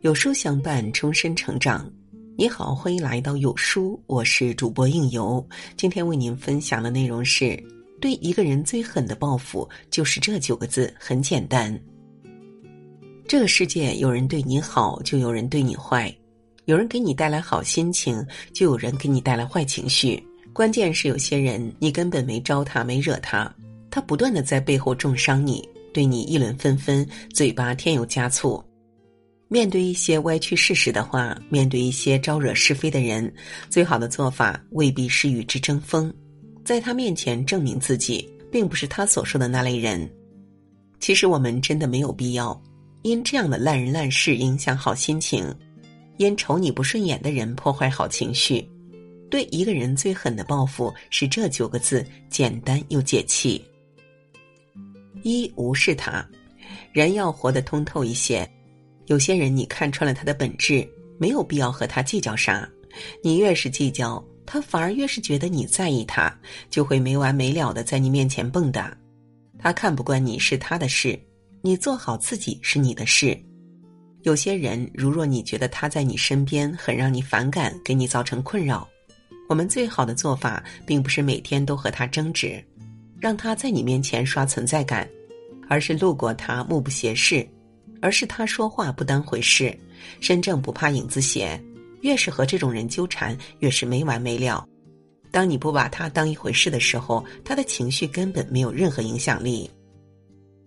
[0.00, 1.90] 有书相伴，终身成长。
[2.36, 5.44] 你好，欢迎来到有书，我是主播应由。
[5.76, 7.60] 今天为您分享的内容是：
[8.00, 11.76] 对一个人最狠的报复，就是这九个字，很简单。
[13.26, 16.08] 这个世界，有人对你好，就有人对你坏；
[16.66, 20.22] 有人给你带来好心情，就有人给你带来坏情绪。
[20.52, 23.52] 关键是，有些人你根本没招他，没惹他，
[23.90, 27.04] 他不断的在背后重伤你，对你议论纷纷，
[27.34, 28.64] 嘴巴添油加醋。
[29.50, 33.32] 面对一些歪曲事实的话，面对一些招惹是非的人，
[33.70, 36.12] 最好的做法未必是与之争锋，
[36.64, 40.06] 在他面前证明自己并不是他所说的那类人。
[41.00, 42.60] 其实我们真的没有必要
[43.02, 45.50] 因这样的烂人烂事影响好心情，
[46.18, 48.68] 因瞅你不顺眼的人破坏好情绪。
[49.30, 53.64] 对一个人最狠的报复是这九个字，简单又解气：
[55.22, 56.26] 一无视他，
[56.92, 58.46] 人要活得通透一些。
[59.08, 60.86] 有些人，你看穿了他的本质，
[61.18, 62.68] 没有必要和他计较啥。
[63.22, 66.34] 你越是计较，他反而越是觉得你在意他，
[66.68, 68.92] 就会没完没了的在你面前蹦跶。
[69.58, 71.18] 他看不惯你是他的事，
[71.62, 73.38] 你做好自己是你的事。
[74.24, 78.86] 有些人，如若你觉得他在你身边很让你反感，给你造成困扰，
[79.48, 82.62] 我们最好的做法，并不是每天都和他争执，
[83.18, 85.08] 让他在你面前刷存在感，
[85.66, 87.48] 而是路过他，目不斜视。
[88.00, 89.76] 而是他说话不当回事，
[90.20, 91.60] 身正不怕影子斜。
[92.02, 94.64] 越是和这种人纠缠，越是没完没了。
[95.30, 99.68] 当你不把他当一回事的时候，他的情绪根本没有任何影响力。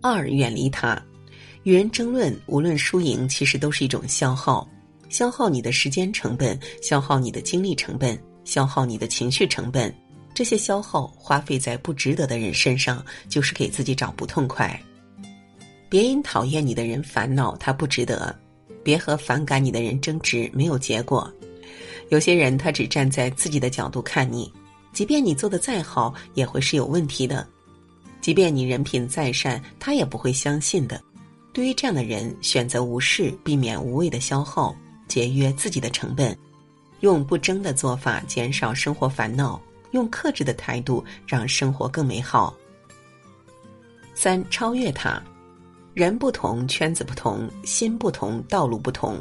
[0.00, 1.02] 二，远离他。
[1.64, 4.68] 与人争论，无论输赢，其实都是一种消耗，
[5.08, 9.92] 消耗你的时间成本，消耗你的精力成本，消耗你的情绪成本。
[10.32, 14.80] 这些消耗花费在不值得的人身上，就是给自己找不痛快。
[15.96, 18.30] 别因讨厌你的人烦恼，他不值得；
[18.84, 21.32] 别和反感你的人争执，没有结果。
[22.10, 24.52] 有些人他只站在自己的角度看你，
[24.92, 27.42] 即便你做的再好，也会是有问题的；
[28.20, 31.02] 即便你人品再善，他也不会相信的。
[31.54, 34.76] 对于这样的人，选择无视，避免无谓的消耗，
[35.08, 36.36] 节约自己的成本，
[37.00, 39.58] 用不争的做法减少生活烦恼，
[39.92, 42.54] 用克制的态度让生活更美好。
[44.14, 45.22] 三，超越他。
[45.96, 49.16] 人不同，圈子不同，心不同，道路不同。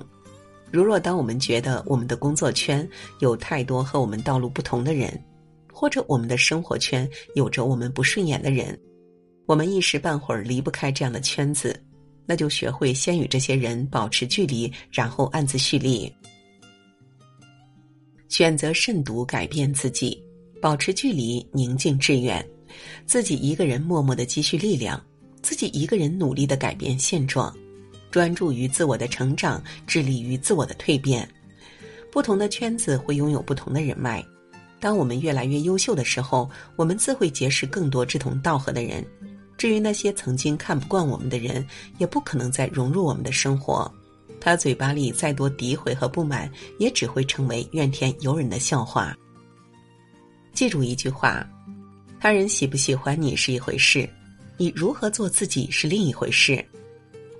[0.69, 2.85] 如若当我们觉得我们的工作圈
[3.21, 5.17] 有太多和我们道路不同的人，
[5.71, 8.77] 或者我们的生活圈有着我们不顺眼的人，
[9.45, 11.81] 我们一时半会儿离不开这样的圈子，
[12.25, 16.13] 那就学会先与这些人保持距离，然后暗自蓄力。
[18.27, 20.21] 选择慎独，改变自己，
[20.61, 22.45] 保持距离，宁静致远，
[23.05, 25.01] 自己一个人默默的积蓄力量。
[25.45, 27.55] 自己一个人努力的改变现状，
[28.09, 31.29] 专注于自我的成长，致力于自我的蜕变。
[32.11, 34.25] 不同的圈子会拥有不同的人脉。
[34.79, 39.05] 当我们越来越优秀的时候，我们自会结识更多志同道合的人。
[39.55, 41.63] 至于那些曾经看不惯我们的人，
[41.99, 43.89] 也不可能再融入我们的生活。
[44.41, 49.15] 他嘴巴里再多诋毁和不满，也只会成为怨天尤人的笑话。
[50.53, 51.47] 记住一句话：
[52.19, 54.09] 他人喜不喜欢你是一回事。
[54.57, 56.63] 你如何做自己是另一回事。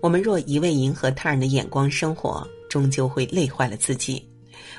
[0.01, 4.27] 我们若一味迎合他人的眼光生活，终究会累坏了自己。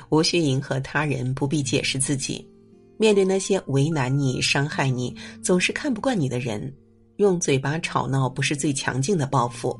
[0.09, 2.47] 无需迎合他人，不必解释自己。
[2.97, 6.73] 面对那些为难你、伤害你、总是看不惯你的人，
[7.17, 9.77] 用嘴巴吵闹不是最强劲的报复，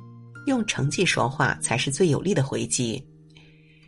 [0.48, 3.04] 用成绩说话才是最有力的回击。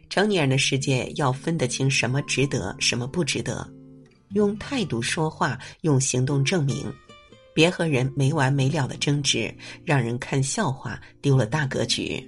[0.10, 3.68] 成年人的世界要分得清什么值得，什么不值得，
[4.34, 6.86] 用态度说话，用行动证明。
[7.60, 9.54] 别和人没完没了的争执，
[9.84, 12.26] 让人看笑话，丢了大格局。